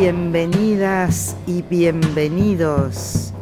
Bienvenidas 0.00 1.36
y 1.46 1.60
bienvenidos 1.60 3.34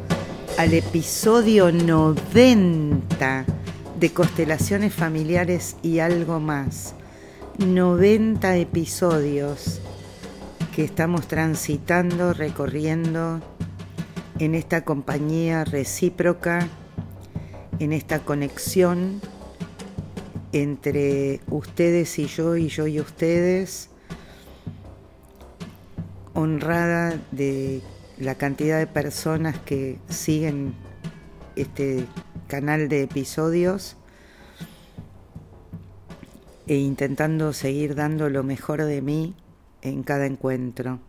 al 0.58 0.74
episodio 0.74 1.70
90 1.70 3.44
de 4.00 4.10
Constelaciones 4.10 4.92
Familiares 4.92 5.76
y 5.84 6.00
algo 6.00 6.40
más. 6.40 6.96
90 7.58 8.56
episodios 8.56 9.80
que 10.74 10.82
estamos 10.82 11.28
transitando, 11.28 12.32
recorriendo 12.32 13.40
en 14.40 14.56
esta 14.56 14.84
compañía 14.84 15.64
recíproca, 15.64 16.66
en 17.78 17.92
esta 17.92 18.24
conexión 18.24 19.20
entre 20.50 21.40
ustedes 21.46 22.18
y 22.18 22.26
yo 22.26 22.56
y 22.56 22.66
yo 22.66 22.88
y 22.88 22.98
ustedes 22.98 23.90
honrada 26.38 27.20
de 27.32 27.82
la 28.16 28.36
cantidad 28.36 28.78
de 28.78 28.86
personas 28.86 29.58
que 29.58 29.98
siguen 30.08 30.72
este 31.56 32.04
canal 32.46 32.88
de 32.88 33.02
episodios 33.02 33.96
e 36.68 36.76
intentando 36.76 37.52
seguir 37.52 37.96
dando 37.96 38.30
lo 38.30 38.44
mejor 38.44 38.84
de 38.84 39.02
mí 39.02 39.34
en 39.82 40.04
cada 40.04 40.26
encuentro. 40.26 41.00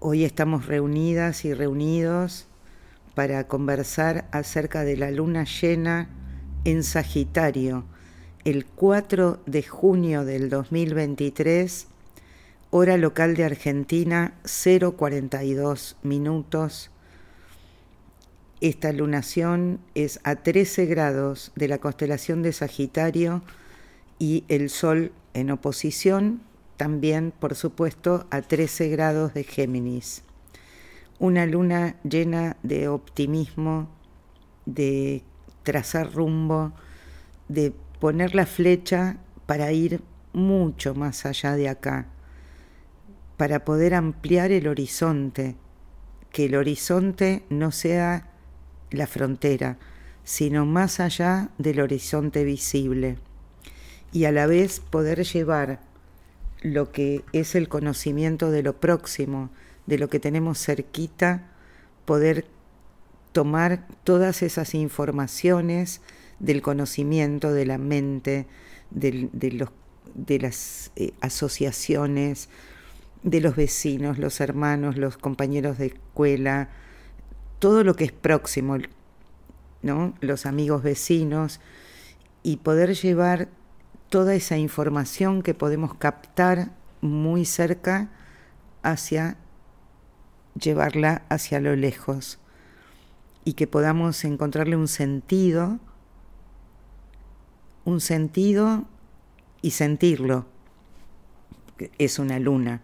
Hoy 0.00 0.24
estamos 0.24 0.66
reunidas 0.66 1.46
y 1.46 1.54
reunidos 1.54 2.46
para 3.14 3.48
conversar 3.48 4.28
acerca 4.32 4.84
de 4.84 4.98
la 4.98 5.10
luna 5.12 5.44
llena 5.44 6.10
en 6.64 6.82
Sagitario, 6.82 7.86
el 8.44 8.66
4 8.66 9.40
de 9.46 9.62
junio 9.62 10.26
del 10.26 10.50
2023 10.50 11.86
hora 12.76 12.96
local 12.96 13.36
de 13.36 13.44
Argentina 13.44 14.34
042 14.42 15.96
minutos. 16.02 16.90
Esta 18.60 18.90
lunación 18.90 19.78
es 19.94 20.18
a 20.24 20.34
13 20.34 20.86
grados 20.86 21.52
de 21.54 21.68
la 21.68 21.78
constelación 21.78 22.42
de 22.42 22.52
Sagitario 22.52 23.44
y 24.18 24.42
el 24.48 24.70
Sol 24.70 25.12
en 25.34 25.52
oposición 25.52 26.40
también, 26.76 27.32
por 27.38 27.54
supuesto, 27.54 28.26
a 28.32 28.42
13 28.42 28.88
grados 28.88 29.34
de 29.34 29.44
Géminis. 29.44 30.24
Una 31.20 31.46
luna 31.46 31.94
llena 32.02 32.56
de 32.64 32.88
optimismo, 32.88 33.88
de 34.66 35.22
trazar 35.62 36.12
rumbo, 36.12 36.72
de 37.46 37.72
poner 38.00 38.34
la 38.34 38.46
flecha 38.46 39.18
para 39.46 39.70
ir 39.70 40.00
mucho 40.32 40.96
más 40.96 41.24
allá 41.24 41.54
de 41.54 41.68
acá 41.68 42.08
para 43.36 43.64
poder 43.64 43.94
ampliar 43.94 44.52
el 44.52 44.68
horizonte, 44.68 45.56
que 46.30 46.46
el 46.46 46.56
horizonte 46.56 47.44
no 47.48 47.72
sea 47.72 48.28
la 48.90 49.06
frontera, 49.06 49.78
sino 50.24 50.66
más 50.66 51.00
allá 51.00 51.50
del 51.58 51.80
horizonte 51.80 52.44
visible, 52.44 53.18
y 54.12 54.24
a 54.24 54.32
la 54.32 54.46
vez 54.46 54.80
poder 54.80 55.24
llevar 55.24 55.80
lo 56.62 56.92
que 56.92 57.24
es 57.32 57.54
el 57.54 57.68
conocimiento 57.68 58.50
de 58.50 58.62
lo 58.62 58.80
próximo, 58.80 59.50
de 59.86 59.98
lo 59.98 60.08
que 60.08 60.20
tenemos 60.20 60.64
cerquita, 60.64 61.50
poder 62.04 62.46
tomar 63.32 63.86
todas 64.04 64.42
esas 64.42 64.74
informaciones 64.74 66.00
del 66.38 66.62
conocimiento, 66.62 67.52
de 67.52 67.66
la 67.66 67.78
mente, 67.78 68.46
de, 68.90 69.28
los, 69.52 69.70
de 70.14 70.38
las 70.38 70.92
eh, 70.96 71.12
asociaciones, 71.20 72.48
de 73.24 73.40
los 73.40 73.56
vecinos, 73.56 74.18
los 74.18 74.40
hermanos, 74.40 74.98
los 74.98 75.16
compañeros 75.16 75.78
de 75.78 75.86
escuela, 75.86 76.68
todo 77.58 77.82
lo 77.82 77.96
que 77.96 78.04
es 78.04 78.12
próximo, 78.12 78.76
¿no? 79.82 80.14
los 80.20 80.44
amigos 80.44 80.82
vecinos, 80.82 81.58
y 82.42 82.58
poder 82.58 82.94
llevar 82.94 83.48
toda 84.10 84.34
esa 84.34 84.58
información 84.58 85.42
que 85.42 85.54
podemos 85.54 85.94
captar 85.94 86.72
muy 87.00 87.46
cerca 87.46 88.10
hacia 88.82 89.38
llevarla 90.60 91.22
hacia 91.30 91.58
lo 91.58 91.74
lejos 91.74 92.38
y 93.44 93.54
que 93.54 93.66
podamos 93.66 94.24
encontrarle 94.24 94.76
un 94.76 94.86
sentido, 94.86 95.80
un 97.84 98.00
sentido 98.00 98.84
y 99.62 99.70
sentirlo. 99.72 100.46
Es 101.98 102.18
una 102.18 102.38
luna 102.38 102.82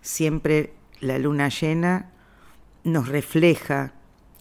siempre 0.00 0.72
la 1.00 1.18
luna 1.18 1.48
llena 1.48 2.10
nos 2.84 3.08
refleja 3.08 3.92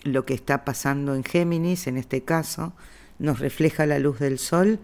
lo 0.04 0.26
que 0.26 0.34
está 0.34 0.64
pasando 0.64 1.16
en 1.16 1.24
Géminis, 1.24 1.88
en 1.88 1.98
este 1.98 2.24
caso, 2.24 2.74
nos 3.20 3.40
refleja 3.40 3.86
la 3.86 4.00
luz 4.00 4.20
del 4.20 4.40
sol 4.40 4.80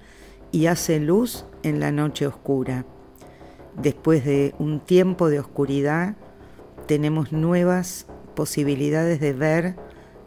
y 0.52 0.68
hace 0.68 1.00
luz 1.00 1.46
en 1.64 1.80
la 1.80 1.92
noche 1.92 2.28
oscura. 2.28 2.86
Después 3.76 4.26
de 4.26 4.54
un 4.60 4.80
tiempo 4.80 5.30
de 5.30 5.40
oscuridad, 5.40 6.16
tenemos 6.88 7.32
nuevas 7.32 8.06
posibilidades 8.36 9.20
de 9.20 9.34
ver 9.34 9.76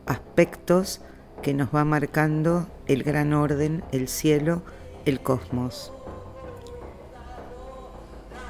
aspectos 0.07 1.01
que 1.43 1.55
nos 1.55 1.75
va 1.75 1.85
marcando 1.85 2.67
el 2.87 3.03
gran 3.03 3.33
orden, 3.35 3.85
el 3.93 4.09
cielo, 4.09 4.63
el 5.05 5.21
cosmos. 5.21 5.93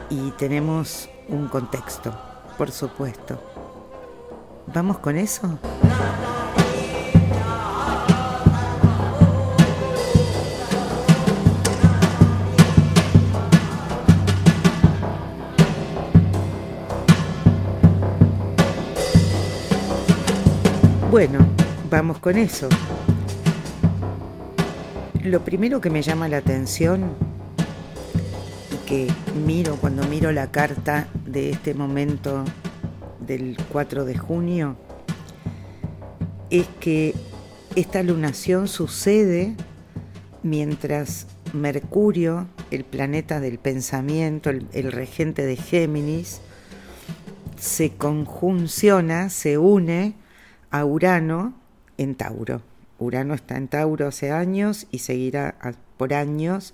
Y 0.09 0.31
tenemos 0.33 1.11
un 1.29 1.49
contexto, 1.49 2.13
por 2.57 2.71
supuesto. 2.71 3.41
¿Vamos 4.73 4.99
con 4.99 5.17
eso? 5.17 5.59
Bueno, 21.11 21.39
vamos 21.91 22.19
con 22.19 22.37
eso. 22.37 22.69
Lo 25.23 25.41
primero 25.41 25.81
que 25.81 25.89
me 25.89 26.03
llama 26.03 26.29
la 26.29 26.37
atención 26.37 27.15
que 28.87 29.09
miro 29.45 29.77
cuando 29.77 30.07
miro 30.07 30.31
la 30.31 30.53
carta 30.53 31.09
de 31.27 31.51
este 31.51 31.75
momento 31.75 32.45
del 33.19 33.57
4 33.73 34.05
de 34.05 34.17
junio 34.17 34.77
es 36.51 36.69
que 36.79 37.13
esta 37.75 38.05
lunación 38.05 38.69
sucede 38.69 39.57
mientras 40.45 41.27
Mercurio, 41.53 42.47
el 42.71 42.85
planeta 42.85 43.41
del 43.41 43.59
pensamiento, 43.59 44.51
el, 44.51 44.93
regente 44.93 45.45
de 45.45 45.57
Géminis, 45.57 46.41
se 47.59 47.91
conjunciona, 47.91 49.31
se 49.31 49.59
une 49.59 50.15
a 50.71 50.85
Urano 50.85 51.55
en 51.99 52.15
Tauro. 52.15 52.63
Urano 53.01 53.35
está 53.35 53.57
en 53.57 53.67
Tauro 53.67 54.07
hace 54.07 54.31
años 54.31 54.87
y 54.93 55.01
seguirá 55.01 55.57
por 55.97 56.15
años 56.15 56.73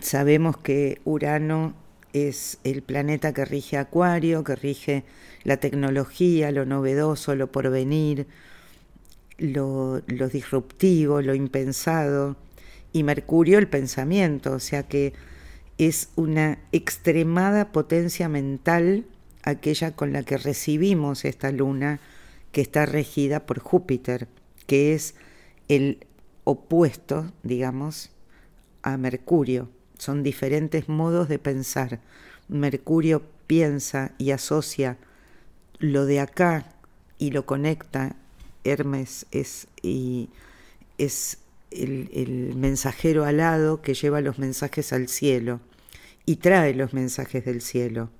Sabemos 0.00 0.56
que 0.56 1.00
Urano 1.04 1.74
es 2.12 2.58
el 2.64 2.82
planeta 2.82 3.32
que 3.32 3.44
rige 3.44 3.76
Acuario, 3.76 4.44
que 4.44 4.56
rige 4.56 5.04
la 5.44 5.58
tecnología, 5.58 6.50
lo 6.50 6.64
novedoso, 6.64 7.34
lo 7.34 7.50
porvenir, 7.52 8.26
lo, 9.38 10.00
disruptivo, 10.00 11.20
lo 11.20 11.34
impensado, 11.34 12.36
y 12.92 13.02
Mercurio 13.02 13.58
el 13.58 13.68
pensamiento, 13.68 14.52
o 14.52 14.60
sea 14.60 14.82
que 14.82 15.12
es 15.78 16.10
una 16.16 16.58
extremada 16.72 17.72
potencia 17.72 18.28
mental 18.28 19.06
aquella 19.42 19.96
con 19.96 20.12
la 20.12 20.22
que 20.22 20.36
recibimos 20.36 21.24
esta 21.24 21.50
luna 21.50 22.00
que 22.52 22.60
está 22.60 22.86
regida 22.86 23.46
por 23.46 23.58
Júpiter, 23.58 24.28
que 24.66 24.94
es 24.94 25.14
el 25.68 26.06
opuesto, 26.44 27.32
digamos, 27.42 28.10
a 28.82 28.96
Mercurio 28.96 29.70
son 30.02 30.24
diferentes 30.24 30.88
modos 30.88 31.28
de 31.28 31.38
pensar. 31.38 32.00
Mercurio 32.48 33.22
piensa 33.46 34.10
y 34.18 34.32
asocia 34.32 34.98
lo 35.78 36.06
de 36.06 36.18
acá 36.18 36.74
y 37.18 37.30
lo 37.30 37.46
conecta. 37.46 38.16
Hermes 38.64 39.26
es, 39.30 39.68
el, 39.78 40.28
el 41.70 42.54
mensajero 42.56 43.24
alado 43.24 43.80
que 43.80 43.94
lleva 43.94 44.20
los 44.20 44.40
mensajes 44.40 44.92
al 44.92 45.06
cielo 45.06 45.60
y 46.26 46.36
trae 46.36 46.74
los 46.74 46.92
mensajes 46.94 47.44
del 47.44 47.60
cielo. 47.60 48.10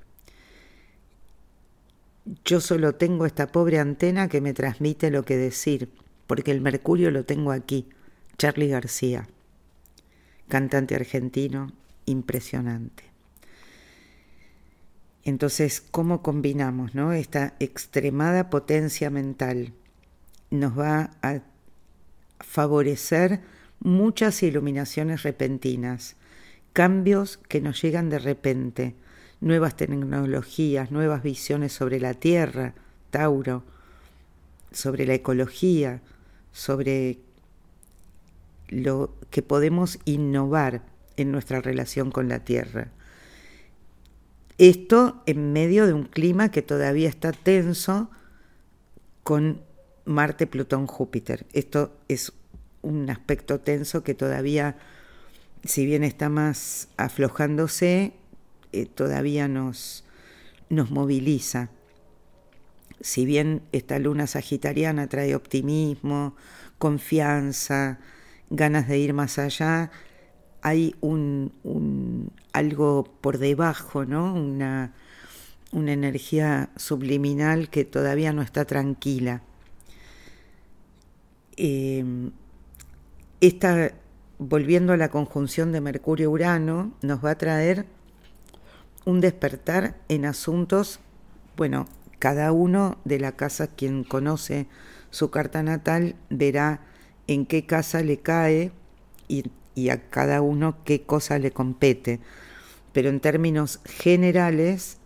Yo 2.44 2.60
solo 2.60 2.94
tengo 2.94 3.26
esta 3.26 3.48
pobre 3.48 3.80
antena 3.80 4.28
que 4.28 4.40
me 4.40 4.54
transmite 4.54 5.10
lo 5.10 5.24
que 5.24 5.36
decir, 5.36 5.88
porque 6.28 6.52
el 6.52 6.60
Mercurio 6.60 7.10
lo 7.10 7.24
tengo 7.24 7.50
aquí, 7.50 7.88
Charlie 8.38 8.68
García 8.68 9.28
cantante 10.48 10.94
argentino 10.94 11.72
impresionante. 12.06 13.04
Entonces, 15.24 15.80
¿cómo 15.80 16.22
combinamos 16.22 16.94
¿no? 16.94 17.12
esta 17.12 17.54
extremada 17.60 18.50
potencia 18.50 19.08
mental? 19.10 19.72
Nos 20.50 20.78
va 20.78 21.10
a 21.22 21.42
favorecer 22.40 23.40
muchas 23.80 24.42
iluminaciones 24.42 25.22
repentinas, 25.22 26.16
cambios 26.72 27.36
que 27.36 27.60
nos 27.60 27.80
llegan 27.80 28.10
de 28.10 28.18
repente, 28.18 28.94
nuevas 29.40 29.76
tecnologías, 29.76 30.90
nuevas 30.90 31.22
visiones 31.22 31.72
sobre 31.72 32.00
la 32.00 32.14
Tierra, 32.14 32.74
Tauro, 33.10 33.64
sobre 34.72 35.06
la 35.06 35.14
ecología, 35.14 36.00
sobre 36.52 37.18
lo 38.72 39.14
que 39.30 39.42
podemos 39.42 39.98
innovar 40.06 40.82
en 41.16 41.30
nuestra 41.30 41.60
relación 41.60 42.10
con 42.10 42.28
la 42.28 42.40
Tierra. 42.40 42.88
Esto 44.56 45.22
en 45.26 45.52
medio 45.52 45.86
de 45.86 45.92
un 45.92 46.04
clima 46.04 46.50
que 46.50 46.62
todavía 46.62 47.08
está 47.08 47.32
tenso 47.32 48.10
con 49.22 49.60
Marte, 50.04 50.46
Plutón, 50.46 50.86
Júpiter. 50.86 51.46
Esto 51.52 51.94
es 52.08 52.32
un 52.80 53.10
aspecto 53.10 53.60
tenso 53.60 54.02
que 54.02 54.14
todavía, 54.14 54.76
si 55.64 55.84
bien 55.84 56.02
está 56.02 56.28
más 56.28 56.88
aflojándose, 56.96 58.14
eh, 58.72 58.86
todavía 58.86 59.48
nos, 59.48 60.04
nos 60.70 60.90
moviliza. 60.90 61.68
Si 63.00 63.26
bien 63.26 63.62
esta 63.72 63.98
luna 63.98 64.26
sagitariana 64.26 65.08
trae 65.08 65.34
optimismo, 65.34 66.36
confianza, 66.78 67.98
ganas 68.52 68.86
de 68.86 68.98
ir 68.98 69.14
más 69.14 69.38
allá, 69.38 69.90
hay 70.60 70.94
un, 71.00 72.30
algo 72.52 73.04
por 73.20 73.38
debajo, 73.38 74.04
¿no? 74.04 74.32
Una, 74.32 74.92
una 75.72 75.92
energía 75.92 76.70
subliminal 76.76 77.68
que 77.70 77.84
todavía 77.84 78.32
no 78.32 78.42
está 78.42 78.64
tranquila. 78.64 79.42
Eh, 81.56 82.04
esta, 83.40 83.92
volviendo 84.38 84.92
a 84.92 84.96
la 84.96 85.08
conjunción 85.08 85.72
de 85.72 85.80
Mercurio-Urano, 85.80 86.92
nos 87.02 87.24
va 87.24 87.30
a 87.30 87.38
traer 87.38 87.86
un 89.04 89.20
despertar 89.20 89.96
en 90.08 90.26
asuntos, 90.26 91.00
bueno, 91.56 91.88
cada 92.20 92.52
uno 92.52 92.98
de 93.04 93.18
la 93.18 93.32
casa, 93.32 93.66
quien 93.66 94.04
conoce 94.04 94.68
su 95.10 95.30
carta 95.30 95.62
natal, 95.64 96.14
verá 96.30 96.91
en 97.26 97.46
qué 97.46 97.66
casa 97.66 98.02
le 98.02 98.18
cae 98.18 98.72
y, 99.28 99.44
a 99.88 100.08
cada 100.10 100.42
uno 100.42 100.76
qué 100.84 101.02
cosa 101.02 101.38
le 101.38 101.50
compete. 101.50 102.20
Pero 102.92 103.08
en 103.08 103.20
términos 103.20 103.80
generales, 103.84 104.98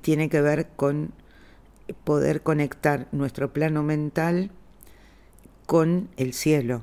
tiene 0.00 0.28
que 0.28 0.40
ver 0.40 0.68
con 0.76 1.12
poder 2.04 2.42
conectar 2.42 3.08
nuestro 3.12 3.52
plano 3.52 3.82
mental 3.82 4.50
con 5.66 6.08
el 6.16 6.32
cielo 6.32 6.82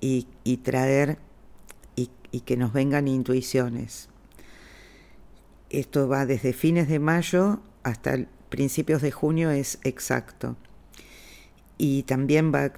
y, 0.00 0.26
traer 0.62 1.18
y, 1.96 2.10
y 2.30 2.40
que 2.40 2.56
nos 2.56 2.72
vengan 2.72 3.08
intuiciones. 3.08 4.08
Esto 5.68 6.08
va 6.08 6.26
desde 6.26 6.52
fines 6.52 6.88
de 6.88 6.98
mayo 6.98 7.60
hasta 7.82 8.26
principios 8.50 9.00
de 9.00 9.10
junio 9.10 9.50
es 9.50 9.78
exacto. 9.84 10.56
Y 11.78 12.02
también 12.02 12.52
va, 12.52 12.72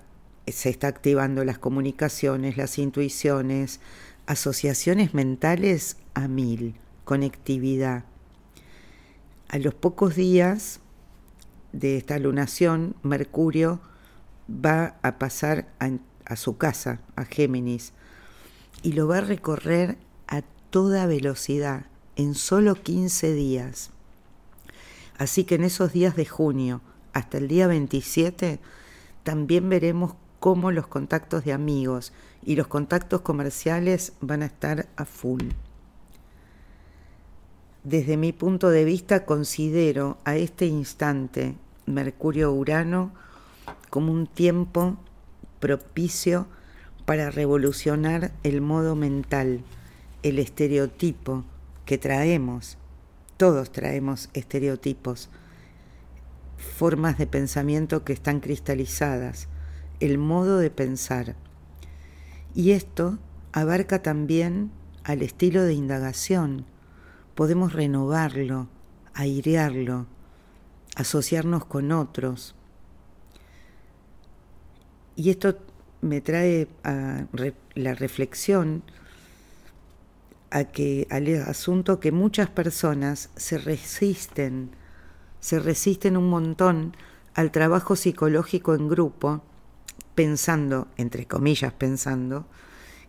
se 0.47 0.71
está 0.71 0.89
activando 0.89 1.45
las 1.45 1.59
comunicaciones, 1.59 2.57
las 2.57 2.79
intuiciones, 2.79 3.81
asociaciones 4.27 5.15
mentales 5.15 5.97
a 6.15 6.29
mil, 6.29 6.75
conectividad. 7.05 8.05
A 9.49 9.59
los 9.59 9.75
pocos 9.75 10.17
días 10.17 10.81
de 11.73 11.97
esta 11.97 12.19
lunación, 12.19 12.97
Mercurio 13.03 13.81
va 14.49 14.97
a 15.03 15.19
pasar 15.19 15.69
a 16.25 16.37
su 16.37 16.57
casa, 16.57 17.01
a 17.17 17.25
Géminis, 17.25 17.93
y 18.83 18.93
lo 18.93 19.07
va 19.07 19.19
a 19.19 19.23
recorrer 19.23 19.99
a 20.27 20.43
toda 20.71 21.07
velocidad 21.07 21.87
en 22.17 22.35
solo 22.35 22.75
15 22.75 23.33
días. 23.35 23.91
Así 25.19 25.45
que 25.45 25.55
en 25.55 25.65
esos 25.65 25.93
días 25.93 26.17
de 26.17 26.27
junio 26.27 26.81
hasta 27.13 27.39
el 27.39 27.49
día 27.49 27.67
27 27.67 28.59
también 29.23 29.69
veremos 29.69 30.15
cómo 30.43 30.73
los 30.73 30.89
contactos 30.89 31.45
de 31.45 31.53
amigos 31.53 32.13
y 32.45 32.57
los 32.57 32.67
contactos 32.67 33.21
comerciales 33.21 34.15
van 34.21 34.43
a 34.43 34.47
estar 34.47 34.89
a 34.97 35.05
full. 35.05 35.51
Desde 37.85 38.17
mi 38.17 38.33
punto 38.33 38.69
de 38.69 38.85
vista 38.85 39.25
considero 39.25 40.19
a 40.25 40.35
este 40.35 40.67
instante 40.67 41.55
Mercurio-Urano 41.87 43.13
como 43.89 44.11
un 44.11 44.27
tiempo 44.27 44.97
propicio 45.61 46.49
para 47.05 47.31
revolucionar 47.31 48.33
el 48.43 48.61
modo 48.63 48.97
mental, 48.97 49.61
el 50.25 50.41
estereotipo 50.41 51.45
que 51.87 51.99
traemos. 51.99 52.79
Todos 53.37 53.71
traemos 53.71 54.29
estereotipos, 54.35 55.29
formas 56.57 57.17
de 57.17 57.29
pensamiento 57.29 58.03
que 58.03 58.13
están 58.13 58.41
cristalizadas, 58.41 59.47
el 60.05 60.19
modo 60.19 60.59
de 60.59 60.71
pensar. 60.71 61.37
Y 62.55 62.73
esto 62.73 63.19
abarca 63.53 64.03
también 64.03 64.71
al 65.05 65.23
estilo 65.23 65.63
de 65.63 65.75
indagación. 65.75 66.67
Podemos 67.35 67.73
renovarlo, 67.73 68.69
airearlo, 69.15 70.07
asociarnos 70.97 71.65
con 71.65 71.93
otros, 71.93 72.55
y 75.15 75.31
esto 75.31 75.59
me 76.01 76.21
trae 76.21 76.69
a 76.85 77.27
la 77.75 77.95
reflexión 77.95 78.83
a 80.51 80.65
que 80.65 81.07
al 81.11 81.29
asunto 81.43 82.01
que 82.01 82.13
muchas 82.13 82.51
personas 82.51 83.31
se 83.37 83.59
resisten, 83.59 84.71
se 85.41 85.59
resisten 85.59 86.17
un 86.17 86.29
montón 86.29 86.97
al 87.35 87.51
trabajo 87.51 87.97
psicológico 87.97 88.75
en 88.75 88.89
grupo, 88.89 89.43
pensando, 90.15 90.89
entre 90.97 91.27
comillas 91.27 91.73
pensando, 91.73 92.47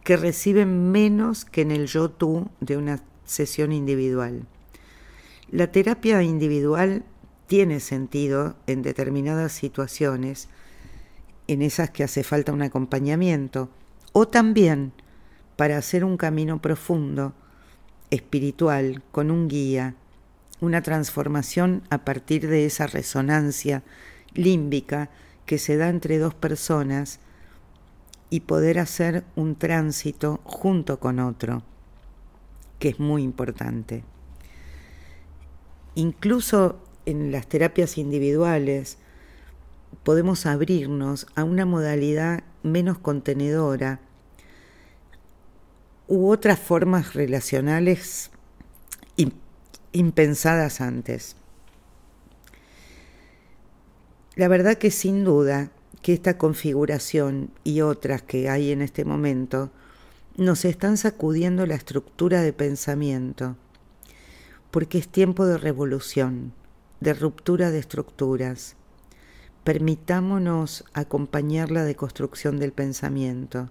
que 0.03 0.17
reciben 0.17 0.91
menos 0.91 1.45
que 1.45 1.61
en 1.61 1.71
el 1.71 1.87
yo 1.87 2.09
tú 2.09 2.49
de 2.59 2.77
una 2.77 3.01
sesión 3.25 3.71
individual. 3.71 4.45
La 5.49 5.71
terapia 5.71 6.21
individual 6.23 7.03
tiene 7.47 7.79
sentido 7.79 8.55
en 8.67 8.81
determinadas 8.81 9.51
situaciones, 9.51 10.49
en 11.47 11.61
esas 11.61 11.89
que 11.89 12.03
hace 12.03 12.23
falta 12.23 12.53
un 12.53 12.61
acompañamiento, 12.61 13.69
o 14.11 14.27
también 14.27 14.93
para 15.55 15.77
hacer 15.77 16.03
un 16.03 16.17
camino 16.17 16.61
profundo, 16.61 17.33
espiritual, 18.09 19.03
con 19.11 19.31
un 19.31 19.47
guía, 19.47 19.95
una 20.59 20.81
transformación 20.81 21.83
a 21.89 22.05
partir 22.05 22.47
de 22.47 22.65
esa 22.65 22.87
resonancia 22.87 23.83
límbica 24.33 25.09
que 25.45 25.57
se 25.57 25.77
da 25.77 25.89
entre 25.89 26.17
dos 26.17 26.33
personas 26.33 27.19
y 28.29 28.41
poder 28.41 28.79
hacer 28.79 29.23
un 29.35 29.55
tránsito 29.55 30.39
junto 30.43 30.99
con 30.99 31.19
otro, 31.19 31.63
que 32.79 32.89
es 32.89 32.99
muy 32.99 33.23
importante. 33.23 34.03
Incluso 35.95 36.79
en 37.05 37.31
las 37.31 37.47
terapias 37.47 37.97
individuales, 37.97 38.97
podemos 40.03 40.45
abrirnos 40.45 41.27
a 41.35 41.43
una 41.43 41.65
modalidad 41.65 42.43
menos 42.63 42.97
contenedora 42.97 43.99
u 46.07 46.29
otras 46.29 46.59
formas 46.59 47.13
relacionales 47.13 48.31
impensadas 49.91 50.81
antes. 50.81 51.35
La 54.35 54.47
verdad 54.47 54.77
que 54.77 54.91
sin 54.91 55.23
duda 55.23 55.71
que 56.01 56.13
esta 56.13 56.37
configuración 56.37 57.51
y 57.63 57.81
otras 57.81 58.21
que 58.21 58.49
hay 58.49 58.71
en 58.71 58.81
este 58.81 59.05
momento 59.05 59.71
nos 60.35 60.65
están 60.65 60.97
sacudiendo 60.97 61.65
la 61.65 61.75
estructura 61.75 62.41
de 62.41 62.53
pensamiento, 62.53 63.55
porque 64.71 64.97
es 64.97 65.07
tiempo 65.07 65.45
de 65.45 65.57
revolución, 65.57 66.53
de 66.99 67.13
ruptura 67.13 67.69
de 67.69 67.79
estructuras 67.79 68.75
permitámonos 69.63 70.83
acompañar 70.93 71.71
la 71.71 71.83
deconstrucción 71.83 72.59
del 72.59 72.73
pensamiento. 72.73 73.69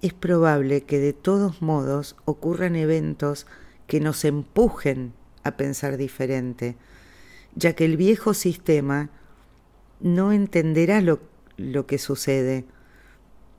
Es 0.00 0.12
probable 0.12 0.82
que 0.82 0.98
de 0.98 1.12
todos 1.12 1.60
modos 1.60 2.16
ocurran 2.24 2.76
eventos 2.76 3.46
que 3.86 4.00
nos 4.00 4.24
empujen 4.24 5.12
a 5.42 5.56
pensar 5.56 5.96
diferente, 5.96 6.76
ya 7.56 7.72
que 7.72 7.86
el 7.86 7.96
viejo 7.96 8.34
sistema 8.34 9.10
no 9.98 10.32
entenderá 10.32 11.00
lo, 11.00 11.20
lo 11.56 11.86
que 11.86 11.98
sucede, 11.98 12.66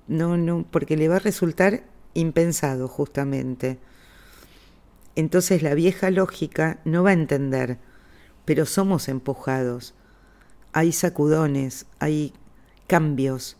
no, 0.08 0.38
no, 0.38 0.66
porque 0.72 0.96
le 0.96 1.10
va 1.10 1.18
a 1.18 1.20
resultar 1.20 1.84
impensado 2.13 2.88
justamente. 2.88 3.80
Entonces 5.16 5.63
la 5.63 5.74
vieja 5.74 6.12
lógica 6.12 6.80
no 6.86 7.04
va 7.04 7.10
a 7.10 7.13
entender, 7.13 7.80
pero 8.46 8.66
somos 8.66 9.10
empujados. 9.10 9.96
Hay 10.74 10.92
sacudones, 10.92 11.88
hay 12.00 12.34
cambios, 12.86 13.58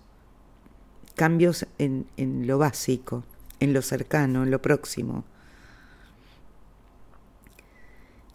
cambios 1.16 1.66
en, 1.80 2.06
en 2.16 2.46
lo 2.46 2.60
básico, 2.60 3.24
en 3.60 3.74
lo 3.74 3.82
cercano, 3.82 4.44
en 4.44 4.52
lo 4.52 4.62
próximo. 4.62 5.26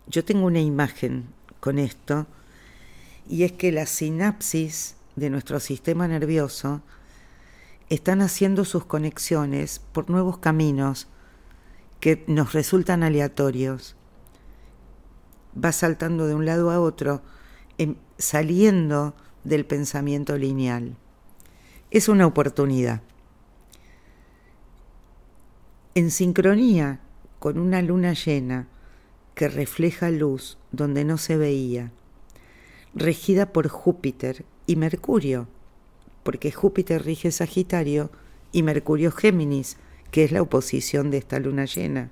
Yo 0.09 0.25
tengo 0.25 0.47
una 0.47 0.61
imagen 0.61 1.29
con 1.63 1.79
esto 1.79 2.27
y 3.29 3.45
es 3.45 3.53
que 3.53 3.71
la 3.71 3.87
sinapsis 3.87 4.97
de 5.15 5.31
nuestro 5.31 5.61
sistema 5.61 6.09
nervioso 6.09 6.83
están 7.89 8.21
haciendo 8.21 8.65
sus 8.65 8.85
conexiones 8.85 9.79
por 9.93 10.11
nuevos 10.11 10.39
caminos 10.39 11.07
que 12.01 12.25
nos 12.27 12.53
resultan 12.53 13.05
aleatorios. 13.05 13.95
Va 15.57 15.71
saltando 15.71 16.27
de 16.27 16.35
un 16.35 16.47
lado 16.47 16.73
a 16.73 16.81
otro, 16.81 17.23
em, 17.79 17.95
saliendo 18.19 19.15
del 19.45 19.65
pensamiento 19.65 20.37
lineal. 20.37 20.97
Es 21.93 22.09
una 22.09 22.27
oportunidad. 22.27 23.03
En 25.95 26.11
sincronía 26.11 26.99
con 27.39 27.57
una 27.57 27.83
luna 27.83 28.15
llena 28.15 28.67
que 29.35 29.49
refleja 29.49 30.11
luz 30.11 30.59
donde 30.73 31.05
no 31.05 31.19
se 31.19 31.37
veía, 31.37 31.93
regida 32.95 33.53
por 33.53 33.69
Júpiter 33.69 34.45
y 34.67 34.77
Mercurio, 34.77 35.49
porque 36.23 36.53
Júpiter 36.53 37.05
rige 37.05 37.31
Sagitario 37.31 38.11
y 38.53 38.63
Mercurio 38.63 39.11
Géminis, 39.11 39.77
que 40.11 40.25
es 40.25 40.33
la 40.33 40.43
oposición 40.43 41.11
de 41.11 41.19
esta 41.19 41.41
luna 41.41 41.65
llena. 41.65 42.11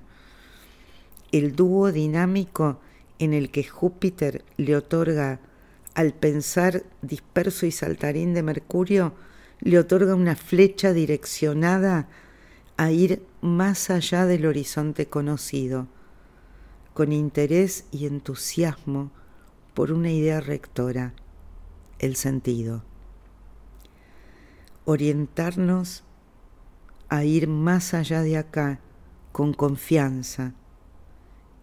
El 1.31 1.55
dúo 1.55 1.91
dinámico 1.91 2.79
en 3.19 3.33
el 3.33 3.51
que 3.51 3.63
Júpiter 3.63 4.43
le 4.57 4.75
otorga 4.75 5.39
al 5.93 6.13
pensar 6.13 6.83
disperso 7.01 7.65
y 7.65 7.71
saltarín 7.71 8.33
de 8.33 8.43
Mercurio, 8.43 9.13
le 9.59 9.77
otorga 9.77 10.15
una 10.15 10.35
flecha 10.35 10.93
direccionada 10.93 12.07
a 12.77 12.91
ir 12.91 13.21
más 13.41 13.89
allá 13.89 14.25
del 14.25 14.45
horizonte 14.45 15.05
conocido, 15.05 15.87
con 16.93 17.11
interés 17.13 17.85
y 17.91 18.05
entusiasmo 18.05 19.11
por 19.73 19.91
una 19.91 20.11
idea 20.11 20.41
rectora, 20.41 21.13
el 21.99 22.15
sentido. 22.15 22.83
Orientarnos 24.85 26.03
a 27.09 27.23
ir 27.23 27.47
más 27.47 27.93
allá 27.93 28.21
de 28.21 28.37
acá 28.37 28.79
con 29.31 29.53
confianza 29.53 30.53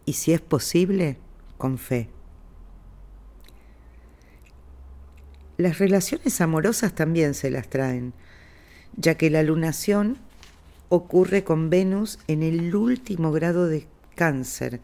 y 0.05 0.15
si 0.15 0.33
es 0.33 0.41
posible, 0.41 1.19
con 1.59 1.77
fe. 1.77 2.09
Las 5.59 5.79
relaciones 5.79 6.41
amorosas 6.41 6.95
también 6.95 7.35
se 7.35 7.51
las 7.51 7.69
traen, 7.69 8.15
ya 8.97 9.17
que 9.17 9.29
la 9.29 9.43
lunación 9.43 10.17
ocurre 10.89 11.45
con 11.45 11.69
Venus 11.69 12.19
en 12.27 12.43
el 12.43 12.75
último 12.75 13.33
grado 13.33 13.67
de 13.67 13.87
cáncer, 14.15 14.81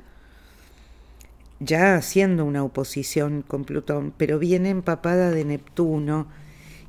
ya 1.64 1.96
haciendo 1.96 2.44
una 2.44 2.62
oposición 2.62 3.42
con 3.42 3.64
Plutón, 3.64 4.12
pero 4.16 4.38
viene 4.38 4.70
empapada 4.70 5.30
de 5.30 5.44
Neptuno, 5.44 6.28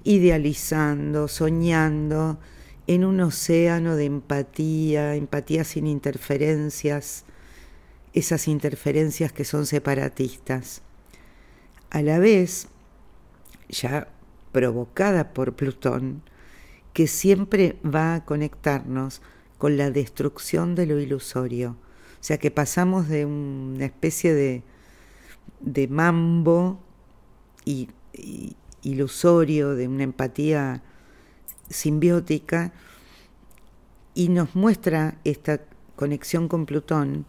idealizando, 0.04 1.28
soñando 1.28 2.38
en 2.88 3.06
un 3.06 3.20
océano 3.22 3.96
de 3.96 4.06
empatía, 4.06 5.16
empatía 5.16 5.64
sin 5.64 5.88
interferencias, 5.88 7.26
esas 8.14 8.48
interferencias 8.48 9.32
que 9.32 9.46
son 9.46 9.66
separatistas. 9.66 10.82
A 11.90 12.02
la 12.02 12.20
vez, 12.20 12.68
ya 13.70 14.08
provocada 14.52 15.34
por 15.34 15.56
Plutón, 15.56 16.22
que 16.94 17.08
siempre 17.08 17.78
va 17.84 18.16
a 18.16 18.26
conectarnos 18.26 19.22
con 19.58 19.78
la 19.78 19.92
destrucción 19.92 20.76
de 20.76 20.86
lo 20.86 21.00
ilusorio, 21.00 21.76
o 22.26 22.28
sea 22.28 22.40
que 22.40 22.50
pasamos 22.50 23.08
de 23.08 23.24
una 23.24 23.86
especie 23.86 24.34
de, 24.34 24.64
de 25.60 25.88
mambo 25.88 26.80
y, 27.66 27.90
ilusorio, 28.82 29.76
de 29.76 29.88
una 29.88 30.06
empatía 30.06 30.82
simbiótica, 31.70 32.74
y 34.16 34.30
nos 34.30 34.56
muestra 34.56 35.20
esta 35.24 35.62
conexión 35.96 36.48
con 36.48 36.66
Plutón, 36.66 37.28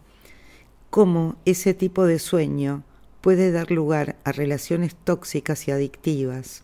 cómo 0.89 1.35
ese 1.45 1.75
tipo 1.75 2.07
de 2.07 2.17
sueño 2.17 2.83
puede 3.21 3.51
dar 3.51 3.69
lugar 3.69 4.15
a 4.23 4.31
relaciones 4.31 4.95
tóxicas 4.95 5.67
y 5.67 5.71
adictivas. 5.71 6.63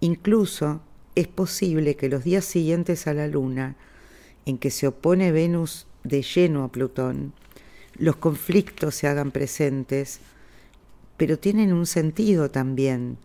Incluso 0.00 0.80
es 1.14 1.28
posible 1.28 1.96
que 1.96 2.08
los 2.08 2.24
días 2.24 2.46
siguientes 2.46 3.06
a 3.06 3.12
la 3.12 3.28
luna, 3.28 3.76
en 4.46 4.56
que 4.56 4.70
se 4.70 4.86
opone 4.86 5.32
Venus 5.32 5.86
de 6.06 6.22
lleno 6.22 6.64
a 6.64 6.68
Plutón, 6.68 7.32
los 7.98 8.16
conflictos 8.16 8.94
se 8.94 9.08
hagan 9.08 9.30
presentes, 9.30 10.20
pero 11.16 11.38
tienen 11.38 11.72
un 11.72 11.86
sentido 11.86 12.50
también. 12.50 13.18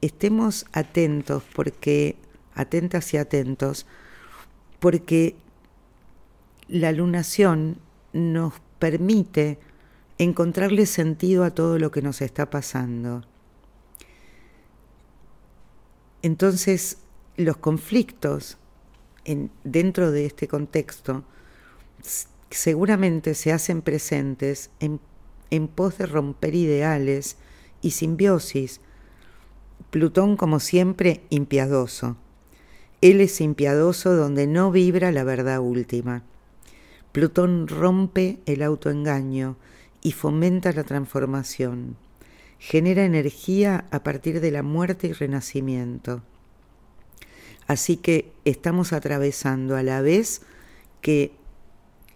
Estemos 0.00 0.66
atentos 0.72 1.42
porque, 1.54 2.16
atentas 2.54 3.12
y 3.14 3.16
atentos, 3.16 3.86
porque 4.78 5.34
la 6.68 6.92
lunación 6.92 7.78
nos 8.12 8.54
permite 8.78 9.58
encontrarle 10.18 10.86
sentido 10.86 11.44
a 11.44 11.50
todo 11.50 11.78
lo 11.78 11.90
que 11.90 12.02
nos 12.02 12.22
está 12.22 12.48
pasando. 12.50 13.22
Entonces, 16.22 16.98
los 17.36 17.56
conflictos 17.56 18.56
en, 19.24 19.50
dentro 19.64 20.10
de 20.10 20.26
este 20.26 20.48
contexto 20.48 21.24
seguramente 22.50 23.34
se 23.34 23.52
hacen 23.52 23.82
presentes 23.82 24.70
en, 24.80 25.00
en 25.50 25.68
pos 25.68 25.98
de 25.98 26.06
romper 26.06 26.54
ideales 26.54 27.36
y 27.82 27.92
simbiosis. 27.92 28.80
Plutón, 29.90 30.36
como 30.36 30.60
siempre, 30.60 31.22
impiadoso. 31.30 32.16
Él 33.00 33.20
es 33.20 33.40
impiadoso 33.40 34.16
donde 34.16 34.46
no 34.46 34.70
vibra 34.70 35.12
la 35.12 35.24
verdad 35.24 35.60
última. 35.60 36.22
Plutón 37.12 37.68
rompe 37.68 38.38
el 38.46 38.62
autoengaño 38.62 39.56
y 40.02 40.12
fomenta 40.12 40.72
la 40.72 40.84
transformación. 40.84 41.96
Genera 42.58 43.04
energía 43.04 43.86
a 43.90 44.02
partir 44.02 44.40
de 44.40 44.50
la 44.50 44.62
muerte 44.62 45.08
y 45.08 45.12
renacimiento. 45.12 46.22
Así 47.66 47.96
que 47.96 48.32
estamos 48.44 48.92
atravesando 48.92 49.76
a 49.76 49.82
la 49.82 50.00
vez 50.00 50.42
que 51.00 51.32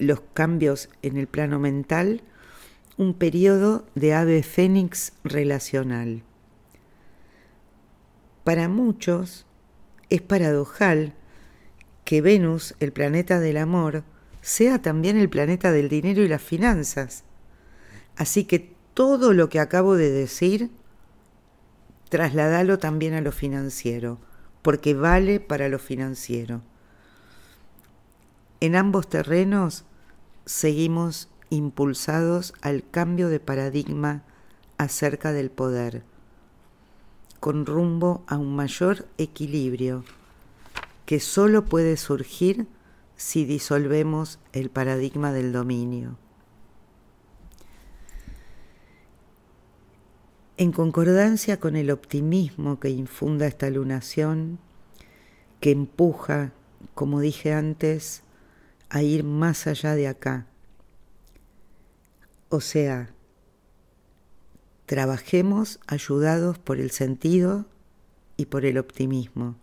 los 0.01 0.23
cambios 0.33 0.89
en 1.03 1.17
el 1.17 1.29
plano 1.29 1.61
mental, 1.61 2.23
un 2.97 3.15
periodo 3.15 3.87
de 3.95 4.15
ave 4.15 4.43
fénix 4.43 5.13
relacional. 5.23 6.23
Para 8.43 8.69
muchos 8.69 9.47
es 10.09 10.23
paradojal 10.23 11.15
que 12.05 12.23
Venus, 12.23 12.75
el 12.81 12.93
planeta 12.93 13.39
del 13.39 13.59
amor, 13.59 14.03
sea 14.41 14.81
también 14.81 15.19
el 15.19 15.29
planeta 15.29 15.71
del 15.71 15.89
dinero 15.89 16.23
y 16.23 16.29
las 16.29 16.43
finanzas. 16.43 17.25
Así 18.17 18.45
que 18.45 18.75
todo 18.95 19.35
lo 19.35 19.51
que 19.51 19.61
acabo 19.61 19.97
de 19.97 20.11
decir, 20.11 20.71
trasladalo 22.09 22.79
también 22.79 23.13
a 23.13 23.21
lo 23.21 23.33
financiero, 23.33 24.19
porque 24.63 24.95
vale 24.95 25.41
para 25.41 25.69
lo 25.69 25.79
financiero. 25.79 26.63
En 28.61 28.77
ambos 28.77 29.09
terrenos 29.09 29.85
seguimos 30.47 31.29
impulsados 31.51 32.55
al 32.63 32.89
cambio 32.89 33.29
de 33.29 33.41
paradigma 33.41 34.23
acerca 34.79 35.33
del 35.33 35.51
poder, 35.51 36.03
con 37.41 37.67
rumbo 37.67 38.23
a 38.27 38.37
un 38.37 38.55
mayor 38.55 39.07
equilibrio 39.19 40.05
que 41.07 41.21
solo 41.21 41.65
puede 41.65 41.97
surgir 41.97 42.67
si 43.17 43.45
disolvemos 43.45 44.39
el 44.53 44.71
paradigma 44.71 45.33
del 45.33 45.53
dominio. 45.53 46.17
En 50.57 50.73
concordancia 50.73 51.59
con 51.59 51.75
el 51.75 51.91
optimismo 51.91 52.79
que 52.81 52.91
infunda 52.91 53.47
esta 53.47 53.71
lunación, 53.71 54.59
que 55.61 55.71
empuja, 55.71 56.53
como 56.95 57.21
dije 57.21 57.53
antes, 57.53 58.23
a 58.91 59.03
ir 59.03 59.25
más 59.25 59.67
allá 59.67 59.95
de 59.95 60.09
acá. 60.09 60.47
O 62.49 62.61
sea, 62.61 63.11
trabajemos 64.87 65.79
ayudados 65.87 66.59
por 66.59 66.81
el 66.81 66.91
sentido 66.91 67.67
y 68.37 68.47
por 68.47 68.65
el 68.65 68.77
optimismo. 68.77 69.55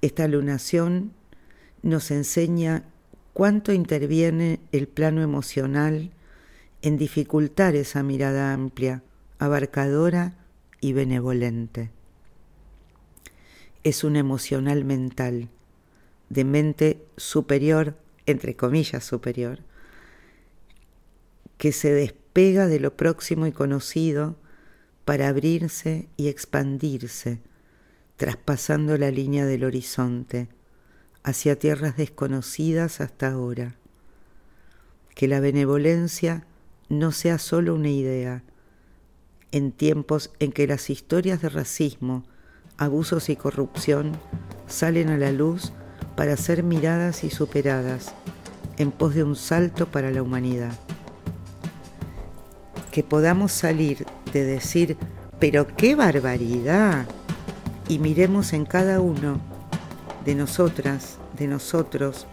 Esta 0.00 0.28
lunación 0.28 1.12
nos 1.82 2.10
enseña 2.10 2.84
cuánto 3.32 3.72
interviene 3.72 4.60
el 4.70 4.86
plano 4.86 5.22
emocional 5.22 6.10
en 6.82 6.98
dificultar 6.98 7.74
esa 7.74 8.02
mirada 8.02 8.52
amplia, 8.52 9.02
abarcadora 9.38 10.34
y 10.80 10.92
benevolente. 10.92 11.90
Es 13.82 14.04
un 14.04 14.16
emocional 14.16 14.84
mental, 14.84 15.48
de 16.28 16.44
mente 16.44 17.04
superior, 17.16 17.96
entre 18.26 18.56
comillas 18.56 19.04
superior, 19.04 19.60
que 21.58 21.72
se 21.72 21.92
despega 21.92 22.66
de 22.66 22.80
lo 22.80 22.96
próximo 22.96 23.46
y 23.46 23.52
conocido 23.52 24.36
para 25.04 25.28
abrirse 25.28 26.08
y 26.16 26.28
expandirse, 26.28 27.40
traspasando 28.16 28.96
la 28.96 29.10
línea 29.10 29.46
del 29.46 29.64
horizonte 29.64 30.48
hacia 31.22 31.58
tierras 31.58 31.96
desconocidas 31.96 33.00
hasta 33.00 33.28
ahora. 33.28 33.76
Que 35.14 35.28
la 35.28 35.40
benevolencia 35.40 36.46
no 36.88 37.12
sea 37.12 37.38
solo 37.38 37.74
una 37.74 37.90
idea, 37.90 38.42
en 39.52 39.72
tiempos 39.72 40.32
en 40.40 40.52
que 40.52 40.66
las 40.66 40.90
historias 40.90 41.40
de 41.40 41.48
racismo, 41.48 42.24
abusos 42.76 43.28
y 43.28 43.36
corrupción 43.36 44.18
salen 44.66 45.08
a 45.08 45.16
la 45.16 45.30
luz 45.30 45.72
para 46.16 46.36
ser 46.36 46.62
miradas 46.62 47.24
y 47.24 47.30
superadas 47.30 48.14
en 48.78 48.90
pos 48.90 49.14
de 49.14 49.24
un 49.24 49.36
salto 49.36 49.86
para 49.86 50.10
la 50.10 50.22
humanidad. 50.22 50.72
Que 52.90 53.02
podamos 53.02 53.52
salir 53.52 54.06
de 54.32 54.44
decir, 54.44 54.96
pero 55.38 55.66
qué 55.66 55.94
barbaridad, 55.94 57.06
y 57.88 57.98
miremos 57.98 58.52
en 58.52 58.64
cada 58.64 59.00
uno 59.00 59.38
de 60.24 60.34
nosotras, 60.34 61.18
de 61.38 61.46
nosotros, 61.46 62.26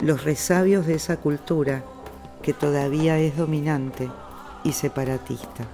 los 0.00 0.24
resabios 0.24 0.86
de 0.86 0.94
esa 0.94 1.18
cultura 1.18 1.84
que 2.42 2.52
todavía 2.52 3.18
es 3.18 3.36
dominante 3.36 4.10
y 4.64 4.72
separatista. 4.72 5.66